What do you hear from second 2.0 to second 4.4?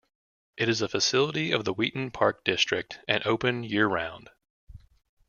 Park District and open year round.